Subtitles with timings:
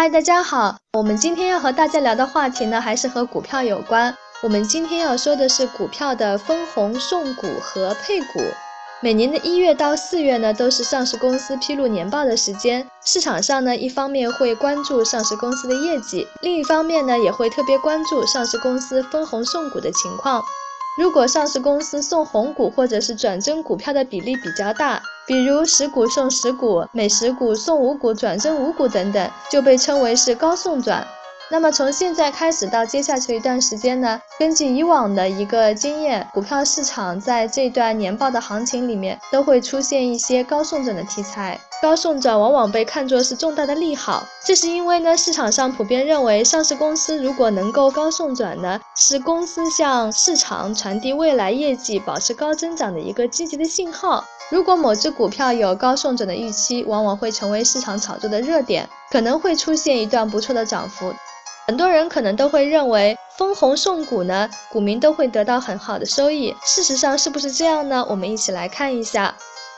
[0.00, 4.16] 嗨，大家好，我们今天要和大家聊的话题呢，还是和股票有关。
[4.44, 8.38] 我们今天要说的是股票的分红、送股和配股。
[9.02, 12.86] 每年的一月到四月呢，都是上市公司披露年报的时间。
[13.04, 20.44] 市场上呢，一方面会关注上市公司的业绩，另一方面呢，也会特别关注上市公司分红送股的情况。
[20.96, 31.06] 如果上市公司送红股或者是转增股票的比例比较大，比如十股送十股，每十股送五股，转增五股等等，就被称为是高送转。
[31.50, 41.58] 那么从现在开始到接下去一段时间呢，根据以往的一个经验，股票市场在这段年报的行情里面都会出现一些高送转的题材。
[41.80, 54.22] 高送转往往被看作是重大的利好，这是因为呢，市场上普遍认为上市公司如果能够高送转呢，是公司向市场传递未来业绩保持高增长的一个积极的信号。
[54.50, 61.14] 如果某只股票有高送转的预期，往往会成为市场炒作的热点，可能会出现一段不错的涨幅。
[61.68, 66.56] 很多人可能都会认为分红送股呢，股民都会得到很好的收益。
[66.64, 68.06] 事实上是不是这样呢？
[68.08, 69.34] 我们一起来看一下。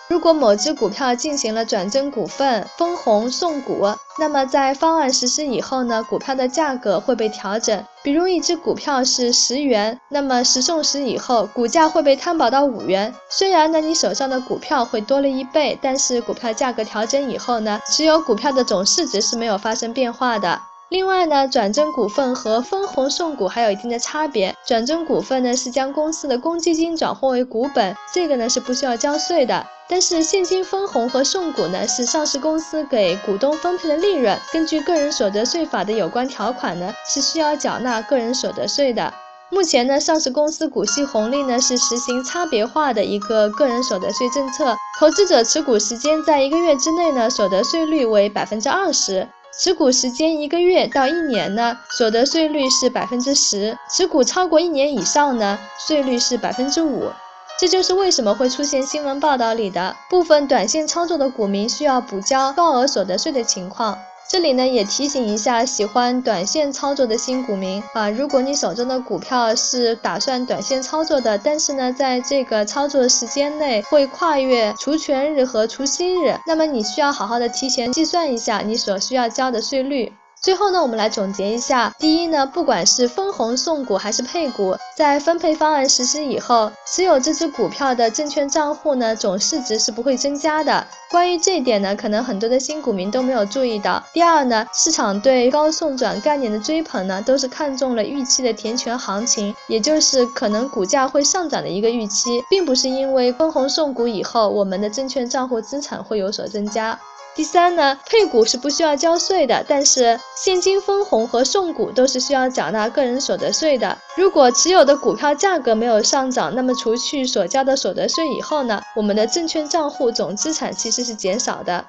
[0.07, 7.85] 如果某只股票进行了转增股份、分红送股，那么在方案实施以后呢，股票的价格会被调整。
[8.05, 13.13] 比如一只股票是十元，那么十送十以后，股价会被摊薄到五元。
[13.29, 20.63] 虽然呢你手上的股票会多了一倍，但是股票价格调整以后呢，持有股票的总市值是没有发生变化的。
[20.91, 24.53] 另外呢，转增股份和分红送股还有一定的差别。
[24.67, 29.65] 转增股份呢是将公司的公积金转换为股本，这个呢是不需要交税的。
[29.89, 39.15] 但是现金分红和送股呢是上市公司给股东分配的利润，根据个人所得税法的有关条款呢是需要缴纳个人所得税的。
[39.49, 49.29] 目前呢，上市公司股息红利呢是实行差别化的一个个人所得税政策，投资者持股时间在一个月之内呢，所得税率为百分之二十。
[49.53, 57.11] 持股时间一个月到一年呢，所得税率是百分之十；持股超过一年以上呢，税率是百分之五。
[57.59, 63.99] 这就是为什么会出现新闻报道里的部分短线操作的股民需要补交高额所得税的情况。
[64.31, 80.13] 这里呢也提醒一下喜欢短线操作的新股民啊，如果你手中的股票是打算短线操作的，但是呢在这个操作时间内会跨越除权日和除息日，那么你需要好好的提前计算一下你所需要交的税率。
[80.43, 81.95] 最后呢，我们来总结一下。
[81.99, 90.87] 第一呢，不管是分红送股还是配股，在分配方案实施以后，持有这只股票的证券账户呢总市值是不会增加的。
[91.11, 94.03] 关于这一点呢，可能很多的新股民都没有注意到。
[94.15, 106.99] 第二呢，市场对高送转概念的追捧呢，都是看中了预期的填权行情，也就是可能股价会上涨的一个预期，并不是因为分红送股以后，我们的证券账户资产会有所增加。
[107.35, 113.97] 第三呢，配股是不需要交税的，但是现金分红和送股都是需要缴纳个人所得税的。
[114.17, 121.85] 如果持有的股票价格没有上涨，那么除去所交的所得税以后呢，我们的证券账户总资产其实是减少的。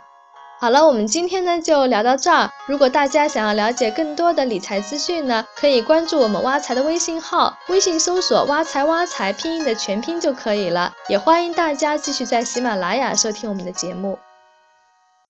[0.60, 2.48] 好了，我们今天呢就聊到这儿。
[2.68, 10.94] 如果大家想要了解更多的理财资讯呢，可以关注我们挖财的微信号，微信搜索“挖财挖财”拼音的全拼就可以了。
[11.10, 14.20] 也欢迎大家继续在喜马拉雅收听我们的节目。